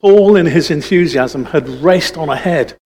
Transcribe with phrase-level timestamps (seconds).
[0.00, 2.76] Paul, in his enthusiasm, had raced on ahead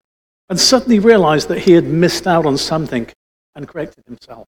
[0.49, 3.09] and suddenly realized that he had missed out on something
[3.55, 4.47] and corrected himself.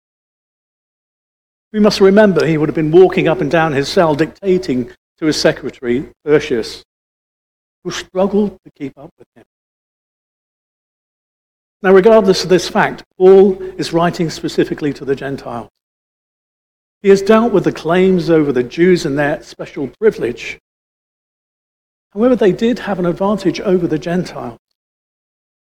[1.72, 5.26] We must remember he would have been walking up and down his cell dictating to
[5.26, 6.82] his secretary, Tertius,
[7.84, 9.44] who struggled to keep up with him.
[11.82, 15.70] Now, regardless of this fact, Paul is writing specifically to the Gentiles.
[17.02, 20.58] He has dealt with the claims over the Jews and their special privilege.
[22.12, 24.58] However, they did have an advantage over the Gentiles,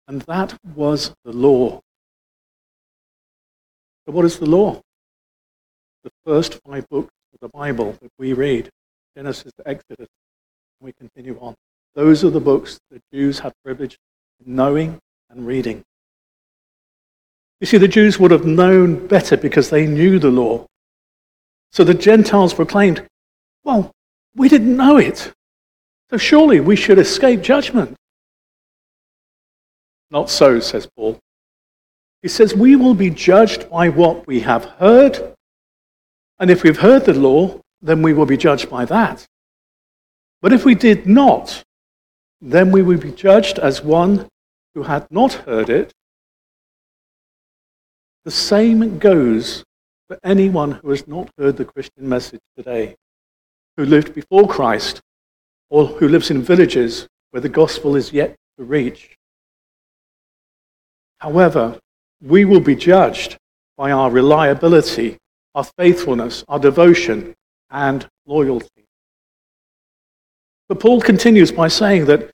[0.08, 1.81] and that was the law.
[4.05, 4.81] So, what is the law?
[6.03, 8.70] The first five books of the Bible that we read
[9.16, 10.08] Genesis to Exodus,
[10.80, 11.55] and we continue on.
[11.95, 13.98] Those are the books the Jews had privilege
[14.45, 15.84] in knowing and reading.
[17.62, 20.66] You see, the Jews would have known better because they knew the law.
[21.72, 23.08] So the Gentiles proclaimed,
[23.64, 23.91] Well,
[24.36, 25.31] we didn't know it.
[26.13, 27.95] So surely we should escape judgment.
[30.11, 31.17] Not so, says Paul.
[32.22, 35.36] He says, We will be judged by what we have heard.
[36.38, 39.25] And if we've heard the law, then we will be judged by that.
[40.39, 41.64] But if we did not,
[42.39, 44.28] then we would be judged as one
[44.75, 45.91] who had not heard it
[48.23, 49.64] the same goes
[50.08, 52.95] for anyone who has not heard the Christian message today,
[53.78, 55.02] who lived before Christ,
[55.73, 59.17] or who lives in villages where the gospel is yet to reach.
[61.17, 61.79] However,
[62.21, 63.38] we will be judged
[63.75, 65.17] by our reliability,
[65.55, 67.33] our faithfulness, our devotion,
[67.71, 68.85] and loyalty.
[70.69, 72.29] But Paul continues by saying that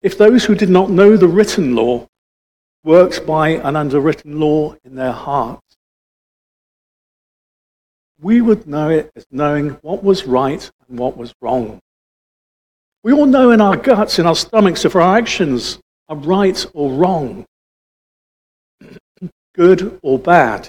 [0.00, 2.06] if those who did not know the written law
[2.84, 5.66] works by an underwritten law in their hearts.
[8.20, 11.80] We would know it as knowing what was right and what was wrong.
[13.02, 16.92] We all know in our guts, in our stomachs, if our actions are right or
[16.92, 17.46] wrong,
[19.54, 20.68] good or bad.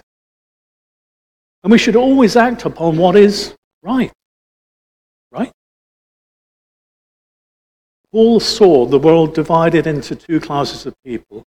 [1.64, 4.12] And we should always act upon what is right.
[5.32, 5.52] Right?
[8.12, 11.46] Paul saw the world divided into two classes of people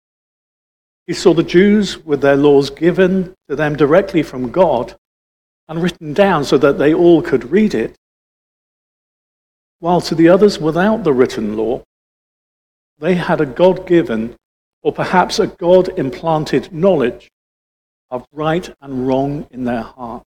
[1.10, 4.96] he saw the Jews with their laws given to them directly from God
[5.68, 7.96] and written down so that they all could read it,
[9.80, 11.82] while to the others without the written law,
[13.00, 14.36] they had a God given
[14.82, 17.30] or perhaps a God implanted knowledge
[18.10, 20.24] of right and wrong in their heart.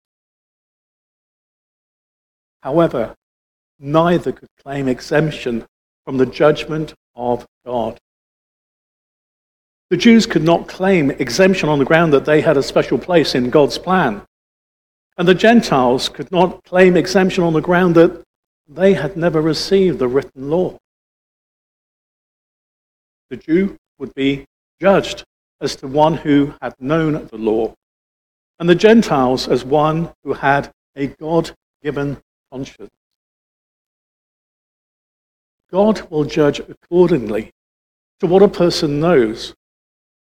[2.63, 3.15] However,
[3.79, 5.65] neither could claim exemption
[6.05, 7.99] from the judgment of God.
[9.91, 13.35] The Jews could not claim exemption on the ground that they had a special place
[13.35, 14.23] in God's plan.
[15.17, 18.23] And the Gentiles could not claim exemption on the ground that
[18.69, 20.77] they had never received the written law.
[23.31, 24.45] The Jew would be
[24.81, 25.25] judged
[25.61, 27.75] as the one who had known the law,
[28.59, 31.53] and the Gentiles as one who had a God
[31.83, 32.19] given
[32.53, 32.91] conscience.
[35.71, 37.51] God will judge accordingly
[38.21, 39.55] to what a person knows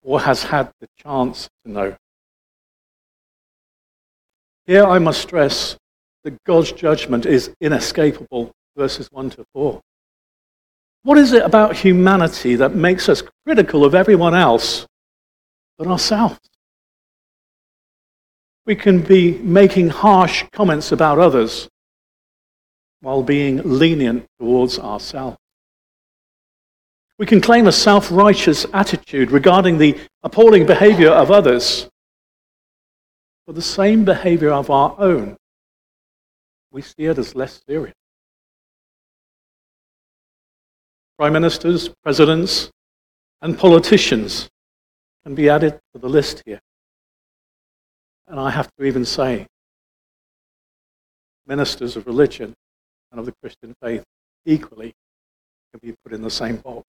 [0.02, 1.96] or has had the chance to know.
[4.66, 5.78] Here I must stress
[6.28, 9.80] that God's judgment is inescapable, verses 1 to 4.
[11.04, 14.86] What is it about humanity that makes us critical of everyone else
[15.78, 16.38] but ourselves?
[18.66, 21.70] We can be making harsh comments about others
[23.00, 25.38] while being lenient towards ourselves.
[27.18, 31.88] We can claim a self righteous attitude regarding the appalling behavior of others,
[33.46, 35.38] but the same behavior of our own,
[36.78, 37.96] we see it as less serious.
[41.18, 42.70] Prime ministers, presidents,
[43.42, 44.48] and politicians
[45.26, 46.60] can be added to the list here.
[48.28, 49.48] And I have to even say,
[51.48, 52.54] ministers of religion
[53.12, 54.04] and of the Christian faith
[54.46, 54.94] equally
[55.72, 56.86] can be put in the same box.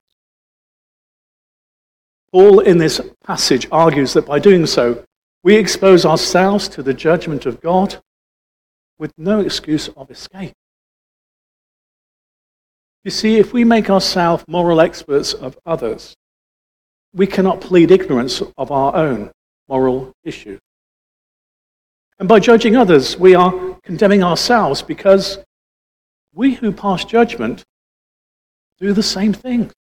[2.30, 5.02] Paul, in this passage, argues that by doing so,
[5.42, 8.02] we expose ourselves to the judgment of God
[8.98, 10.54] with no excuse of escape.
[13.04, 16.14] You see, if we make ourselves moral experts of others,
[17.14, 19.30] we cannot plead ignorance of our own
[19.68, 20.58] moral issue.
[22.18, 25.38] And by judging others, we are condemning ourselves because
[26.34, 27.64] we who pass judgment
[28.78, 29.72] do the same things.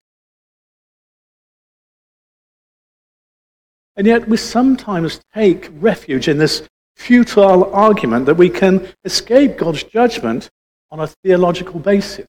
[3.96, 6.62] And yet we sometimes take refuge in this
[6.98, 10.50] futile argument that we can escape God's judgment
[10.90, 12.26] on a theological basis.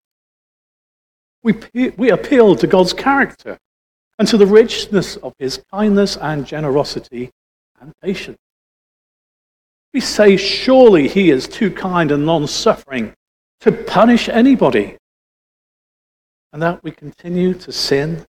[1.42, 1.56] We,
[1.98, 3.58] we appeal to God's character
[4.20, 7.32] and to the richness of his kindness and generosity
[7.82, 8.38] and patience.
[9.94, 13.14] We say, surely he is too kind and non suffering
[13.62, 14.98] to punish anybody.
[16.54, 18.26] And that we continue to sin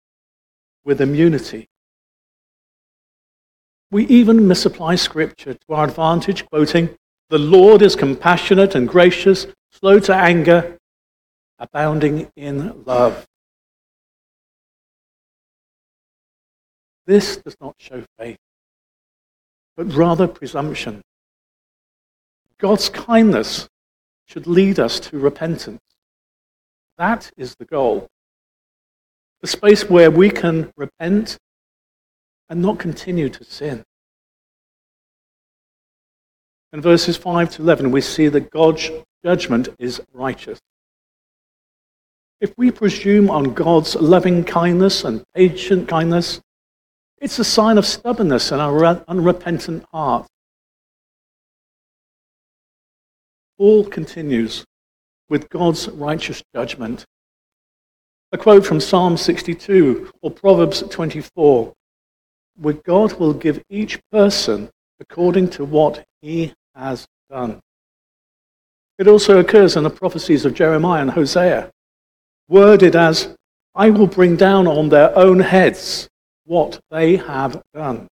[0.85, 1.70] with immunity.
[3.91, 6.97] We even misapply scripture to our advantage, quoting,
[7.29, 10.79] The Lord is compassionate and gracious, slow to anger,
[11.59, 13.27] abounding in love.
[17.07, 18.39] This does not show faith,
[19.77, 21.03] but rather presumption.
[22.59, 23.69] God's kindness
[24.27, 25.81] should lead us to repentance.
[26.99, 28.07] That is the goal.
[29.41, 31.39] The space where we can repent
[32.51, 33.85] and not continue to sin.
[36.73, 38.91] In verses 5 to 11, we see that God's
[39.25, 40.59] judgment is righteous.
[42.41, 46.41] If we presume on God's loving kindness and patient kindness,
[47.19, 50.27] it's a sign of stubbornness in our unrepentant heart.
[53.59, 54.65] Paul continues
[55.29, 57.05] with God's righteous judgment.
[58.33, 61.75] A quote from Psalm 62 or Proverbs 24
[62.61, 64.71] where God will give each person
[65.01, 67.61] according to what he has done.
[68.99, 71.71] It also occurs in the prophecies of Jeremiah and Hosea,
[72.49, 73.35] worded as,
[73.75, 76.09] I will bring down on their own heads
[76.45, 78.09] what they have done.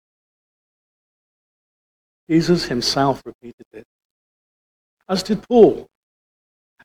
[2.30, 3.86] Jesus himself repeated this,
[5.07, 5.88] as did Paul.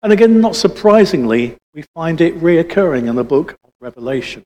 [0.02, 4.44] And again, not surprisingly, we find it reoccurring in the book of Revelation.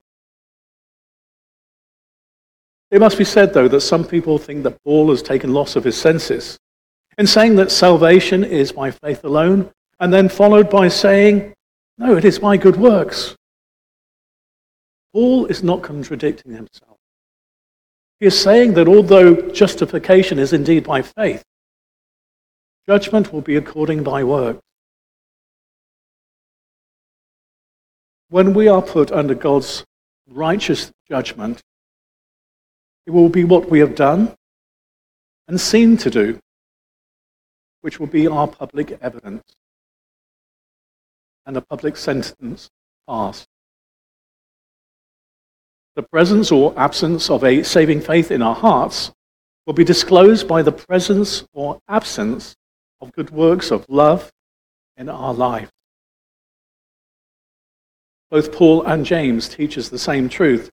[2.93, 5.85] It must be said, though, that some people think that Paul has taken loss of
[5.85, 6.59] his senses
[7.17, 11.55] in saying that salvation is by faith alone, and then followed by saying,
[11.97, 13.35] No, it is by good works.
[15.15, 16.99] Paul is not contradicting himself.
[18.21, 21.43] He is saying that although justification is indeed by faith,
[22.87, 24.61] judgment will be according by works.
[28.29, 29.85] When we are put under God's
[30.29, 31.62] righteous judgment,
[33.06, 34.34] it will be what we have done
[35.49, 36.38] and seen to do,
[37.81, 39.43] which will be our public evidence
[41.46, 42.70] and a public sentence
[43.08, 43.46] passed.
[45.94, 49.12] The presence or absence of a saving faith in our hearts
[49.66, 52.54] will be disclosed by the presence or absence
[53.00, 54.31] of good works of love
[54.96, 55.70] in our life.
[58.31, 60.70] Both Paul and James teach us the same truth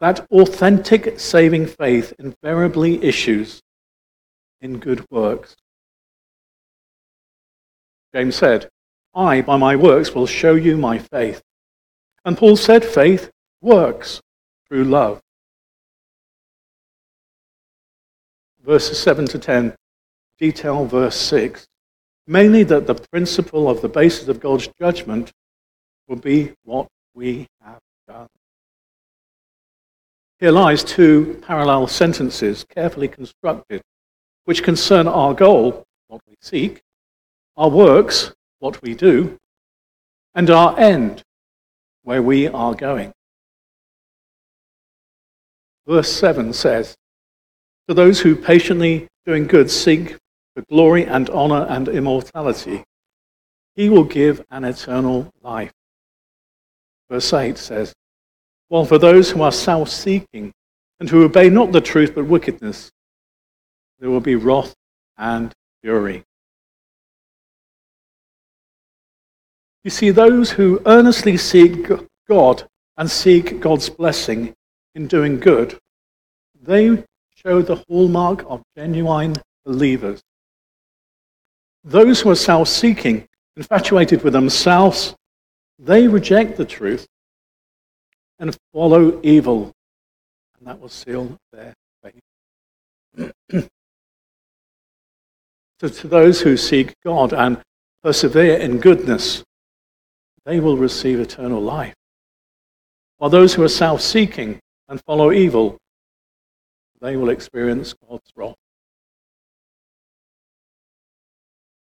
[0.00, 3.60] that authentic saving faith invariably issues
[4.60, 5.56] in good works.
[8.14, 8.68] James said,
[9.14, 11.42] I, by my works, will show you my faith.
[12.24, 13.30] And Paul said, faith
[13.60, 14.20] works
[14.66, 15.20] through love.
[18.64, 19.74] Verses 7 to 10
[20.38, 21.66] detail verse 6,
[22.26, 25.30] mainly that the principle of the basis of God's judgment
[26.08, 27.80] will be what we have.
[30.40, 33.82] Here lies two parallel sentences, carefully constructed,
[34.46, 36.80] which concern our goal, what we seek,
[37.58, 39.36] our works, what we do,
[40.34, 41.22] and our end,
[42.04, 43.12] where we are going.
[45.86, 46.96] Verse 7 says,
[47.88, 50.16] To those who patiently doing good seek
[50.54, 52.82] for glory and honor and immortality,
[53.76, 55.72] he will give an eternal life.
[57.10, 57.92] Verse 8 says,
[58.70, 60.52] while for those who are self seeking
[61.00, 62.90] and who obey not the truth but wickedness,
[63.98, 64.74] there will be wrath
[65.18, 66.22] and fury.
[69.82, 71.88] You see, those who earnestly seek
[72.28, 72.62] God
[72.96, 74.54] and seek God's blessing
[74.94, 75.76] in doing good,
[76.62, 77.02] they
[77.34, 79.34] show the hallmark of genuine
[79.64, 80.22] believers.
[81.82, 85.16] Those who are self seeking, infatuated with themselves,
[85.76, 87.08] they reject the truth
[88.40, 89.70] and follow evil.
[90.58, 93.32] And that will seal their faith.
[95.80, 97.60] so, to those who seek God and
[98.02, 99.44] persevere in goodness,
[100.44, 101.94] they will receive eternal life.
[103.18, 105.76] While those who are self seeking and follow evil,
[107.00, 108.54] they will experience God's wrath.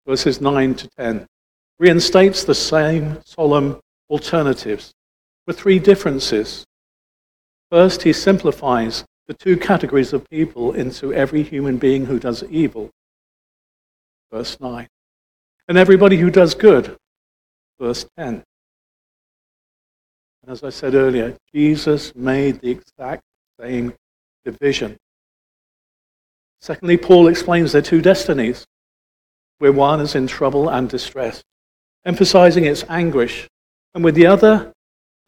[0.06, 1.26] Verses 9 to 10
[1.78, 3.78] reinstates the same solemn
[4.10, 4.92] alternatives
[5.48, 6.66] with three differences.
[7.72, 12.90] First, he simplifies the two categories of people into every human being who does evil.
[14.30, 14.86] Verse 9.
[15.66, 16.96] And everybody who does good.
[17.80, 18.44] Verse 10.
[20.42, 23.22] And as I said earlier, Jesus made the exact
[23.58, 23.94] same
[24.44, 24.98] division.
[26.60, 28.66] Secondly, Paul explains their two destinies,
[29.60, 31.42] where one is in trouble and distress,
[32.04, 33.48] emphasizing its anguish,
[33.94, 34.72] and with the other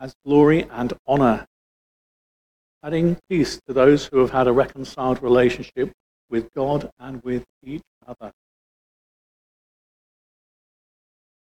[0.00, 1.47] as glory and honor,
[2.83, 5.92] adding peace to those who have had a reconciled relationship
[6.30, 8.33] with God and with each other.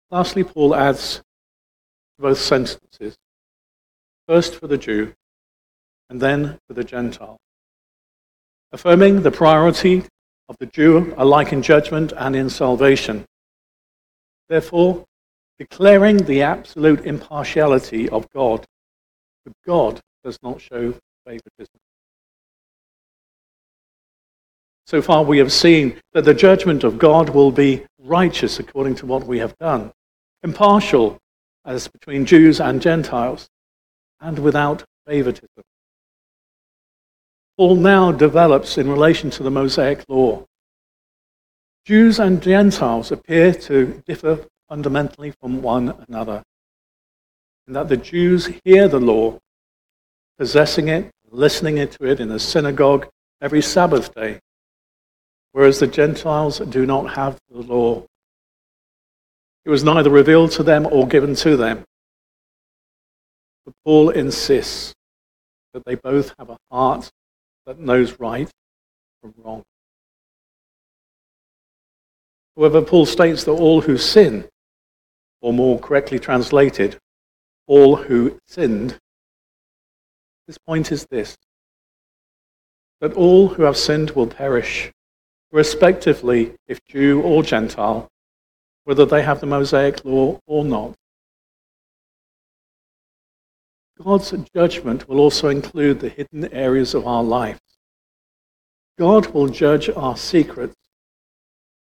[0.09, 1.21] Lastly, Paul adds
[2.17, 3.15] both sentences
[4.27, 5.13] first for the Jew
[6.09, 7.37] and then for the Gentile,
[8.71, 10.03] affirming the priority
[10.49, 13.25] of the Jew alike in judgment and in salvation.
[14.49, 15.05] Therefore,
[15.61, 18.65] declaring the absolute impartiality of God.
[19.45, 21.77] But God does not show favoritism.
[24.87, 29.05] So far, we have seen that the judgment of God will be righteous according to
[29.05, 29.91] what we have done,
[30.41, 31.19] impartial
[31.63, 33.47] as between Jews and Gentiles,
[34.19, 35.63] and without favoritism.
[37.55, 40.43] Paul now develops in relation to the Mosaic law.
[41.85, 46.41] Jews and Gentiles appear to differ fundamentally from one another,
[47.67, 49.37] And that the Jews hear the law,
[50.37, 53.09] possessing it, listening to it in the synagogue
[53.41, 54.39] every Sabbath day,
[55.51, 58.05] whereas the Gentiles do not have the law.
[59.65, 61.83] It was neither revealed to them or given to them.
[63.65, 64.93] But Paul insists
[65.73, 67.11] that they both have a heart
[67.65, 68.49] that knows right
[69.21, 69.63] from wrong.
[72.55, 74.47] However, Paul states that all who sin,
[75.41, 76.97] or more correctly translated,
[77.67, 78.97] all who sinned,
[80.47, 81.37] his point is this
[82.99, 84.91] that all who have sinned will perish,
[85.51, 88.07] respectively, if Jew or Gentile,
[88.83, 90.93] whether they have the Mosaic law or not.
[94.03, 97.59] God's judgment will also include the hidden areas of our lives.
[98.99, 100.75] God will judge our secrets.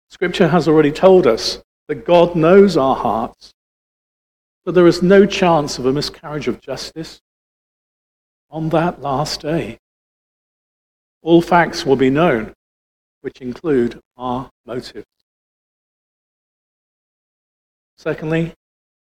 [0.09, 3.53] Scripture has already told us that God knows our hearts,
[4.65, 7.21] but there is no chance of a miscarriage of justice
[8.51, 9.79] on that last day.
[11.23, 12.53] All facts will be known,
[13.21, 15.07] which include our motives.
[17.97, 18.53] Secondly,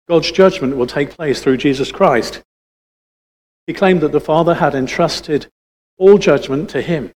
[0.08, 2.42] God's judgment will take place through Jesus Christ.
[3.66, 5.46] He claimed that the Father had entrusted
[5.98, 7.12] all judgment to him,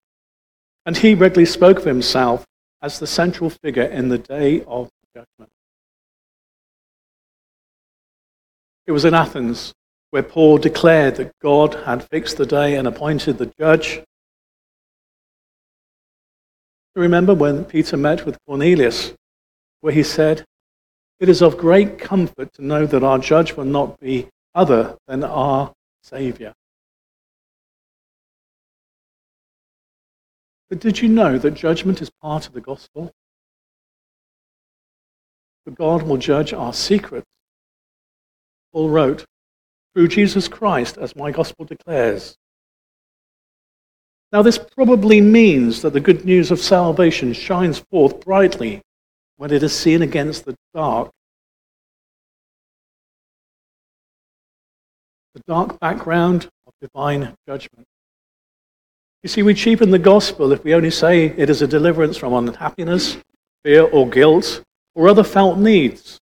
[0.87, 2.45] and he regularly spoke of himself
[2.81, 5.51] as the central figure in the day of judgment.
[8.87, 9.73] It was in Athens
[10.11, 14.01] where Paul declared that God had fixed the day and appointed the judge.
[16.95, 19.15] Remember when Peter met with Cornelius,
[19.81, 20.45] where he said,
[21.19, 25.25] It is of great comfort to know that our judge will not be other than
[25.25, 25.73] our
[26.05, 26.53] Savior.
[30.71, 33.11] But did you know that judgment is part of the gospel?
[35.65, 37.27] That God will judge our secrets.
[38.75, 39.25] Paul wrote,
[39.95, 42.37] through Jesus Christ, as my gospel declares.
[44.33, 48.83] Now, this probably means that the good news of salvation shines forth brightly
[49.37, 51.11] when it is seen against the dark
[55.35, 57.87] the dark background of divine judgment.
[59.25, 62.35] You see, we cheapen the gospel if we only say it is a deliverance from
[62.35, 63.17] unhappiness,
[63.65, 64.63] fear, or guilt,
[64.95, 66.21] or other felt needs,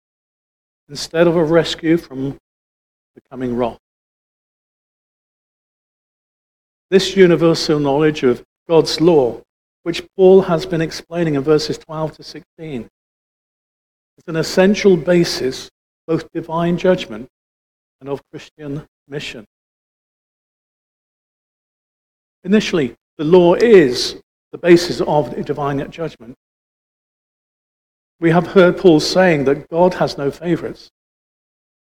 [0.90, 2.36] instead of a rescue from
[3.14, 3.78] becoming wrath.
[6.90, 9.40] This universal knowledge of God's law,
[9.84, 15.70] which Paul has been explaining in verses 12 to 16, is an essential basis
[16.08, 17.28] both divine judgment
[18.00, 19.44] and of Christian mission.
[22.42, 24.20] Initially, the law is
[24.50, 26.34] the basis of divine judgment.
[28.20, 30.90] We have heard Paul saying that God has no favorites,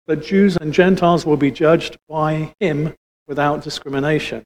[0.05, 2.93] that Jews and Gentiles will be judged by him
[3.27, 4.43] without discrimination,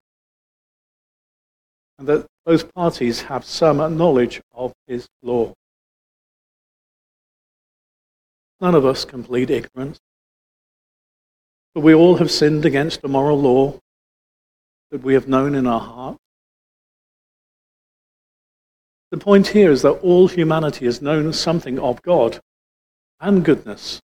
[1.99, 5.53] and that both parties have some knowledge of his law.
[8.61, 9.99] None of us can plead ignorance.
[11.73, 13.79] For we all have sinned against the moral law
[14.91, 16.17] that we have known in our heart.
[19.15, 22.41] The point here is that all humanity has known something of God
[23.21, 24.01] and goodness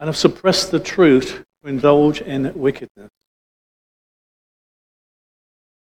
[0.00, 3.10] and have suppressed the truth to indulge in wickedness.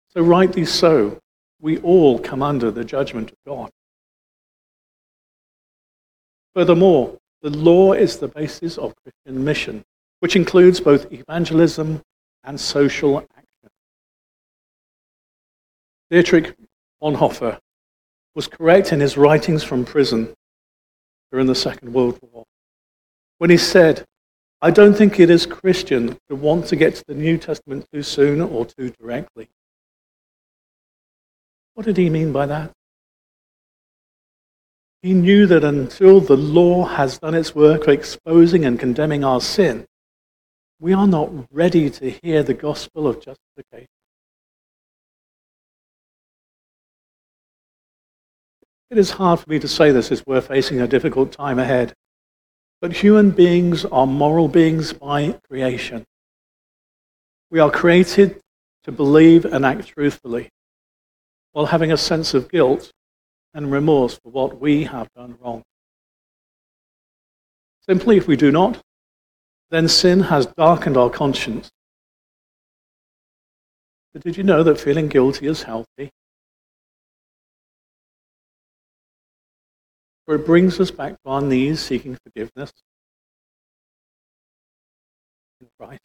[0.07, 1.19] So, rightly so,
[1.59, 3.69] we all come under the judgment of God.
[6.55, 9.83] Furthermore, the law is the basis of Christian mission
[10.21, 12.01] which includes both evangelism
[12.45, 13.69] and social action.
[16.09, 16.55] Dietrich
[17.03, 17.59] Bonhoeffer
[18.37, 20.31] was correct in his writings from prison
[21.31, 22.45] during the Second World War
[23.39, 24.05] when he said,
[24.61, 28.03] I don't think it is Christian to want to get to the New Testament too
[28.03, 29.49] soon or too directly.
[31.73, 32.71] What did he mean by that?
[35.01, 39.41] He knew that until the law has done its work of exposing and condemning our
[39.41, 39.87] sin,
[40.79, 43.96] we are not ready to hear the gospel of justification.
[48.89, 51.93] It is hard for me to say this as we're facing a difficult time ahead.
[52.79, 56.05] But human beings are moral beings by creation.
[57.49, 58.39] We are created
[58.83, 60.49] to believe and act truthfully
[61.51, 62.91] while having a sense of guilt
[63.53, 65.63] and remorse for what we have done wrong.
[67.81, 68.81] Simply, if we do not,
[69.69, 71.71] then sin has darkened our conscience.
[74.13, 76.11] But did you know that feeling guilty is healthy?
[80.27, 82.73] For it brings us back to our knees seeking forgiveness
[85.61, 86.01] in Christ.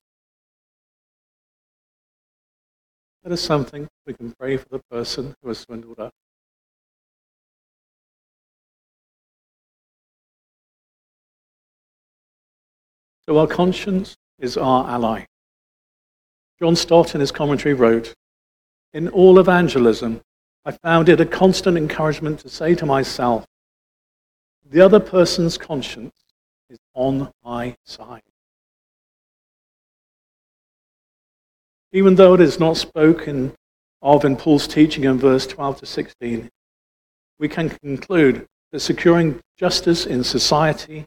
[3.24, 6.12] That is something we can pray for the person who has swindled us.
[13.28, 15.24] So our conscience is our ally.
[16.60, 18.14] John Stott in his commentary wrote,
[18.92, 20.20] In all evangelism,
[20.64, 23.46] I found it a constant encouragement to say to myself,
[24.72, 26.14] the other person's conscience
[26.70, 28.22] is on my side.
[31.92, 33.52] Even though it is not spoken
[34.00, 36.48] of in Paul's teaching in verse 12 to 16,
[37.38, 41.04] we can conclude that securing justice in society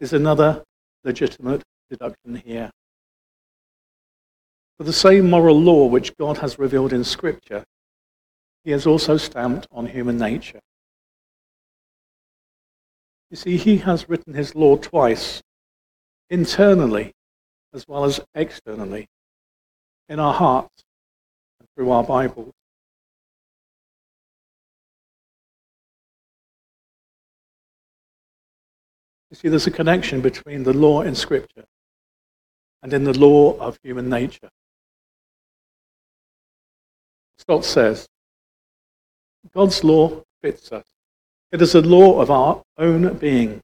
[0.00, 0.64] is another
[1.04, 2.70] legitimate deduction here.
[4.78, 7.64] For the same moral law which God has revealed in Scripture,
[8.64, 10.60] he has also stamped on human nature.
[13.30, 15.42] You see, he has written his law twice,
[16.30, 17.12] internally
[17.72, 19.08] as well as externally,
[20.08, 20.84] in our hearts
[21.58, 22.52] and through our Bibles.
[29.30, 31.64] You see, there's a connection between the law in Scripture
[32.84, 34.50] and in the law of human nature.
[37.38, 38.06] Stott says,
[39.52, 40.93] God's law fits us.
[41.54, 43.60] It is a law of our own being.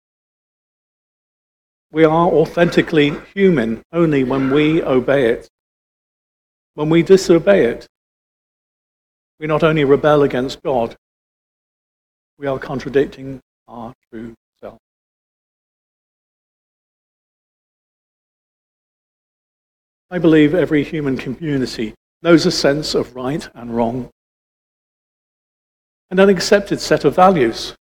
[1.90, 5.48] We are authentically human only when we obey it.
[6.74, 7.88] When we disobey it,
[9.40, 10.94] we not only rebel against God,
[12.38, 14.78] we are contradicting our true self.
[20.12, 24.10] I believe every human community knows a sense of right and wrong,
[26.08, 27.74] and an accepted set of values.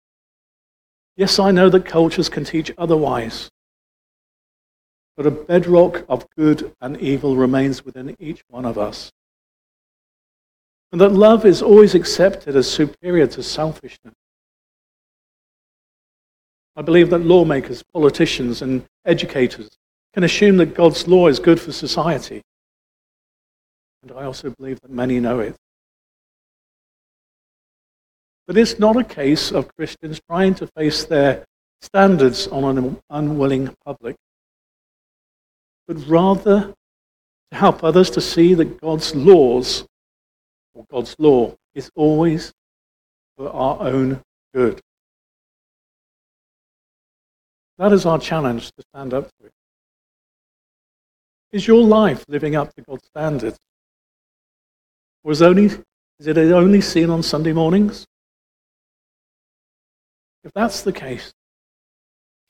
[1.17, 3.49] Yes, I know that cultures can teach otherwise,
[5.17, 9.12] but a bedrock of good and evil remains within each one of us.
[10.91, 14.13] And that love is always accepted as superior to selfishness.
[16.75, 19.69] I believe that lawmakers, politicians, and educators
[20.13, 22.43] can assume that God's law is good for society.
[24.03, 25.56] And I also believe that many know it.
[28.47, 31.45] But it's not a case of Christians trying to face their
[31.81, 34.15] standards on an unwilling public,
[35.86, 36.73] but rather
[37.51, 39.86] to help others to see that God's laws,
[40.73, 42.53] or God's law, is always
[43.38, 44.21] for our own
[44.53, 44.79] good.
[47.77, 49.51] That is our challenge to stand up to it.
[51.51, 53.57] Is your life living up to God's standards?
[55.23, 58.05] Or is, only, is it only seen on Sunday mornings?
[60.47, 61.33] If that's the case,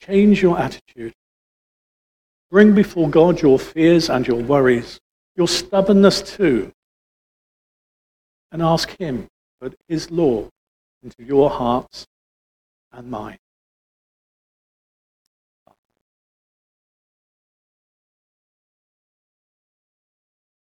[0.00, 1.12] change your attitude.
[2.48, 5.00] Bring before God your fears and your worries,
[5.34, 6.70] your stubbornness too,
[8.52, 9.28] and ask Him to
[9.60, 10.48] put His law
[11.02, 12.06] into your hearts
[12.92, 13.38] and mine.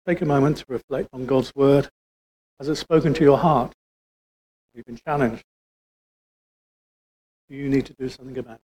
[0.06, 1.88] Take a moment to reflect on God's word.
[2.60, 3.72] Has it spoken to your heart?
[4.72, 5.42] You've been challenged
[7.48, 8.60] you need to do something about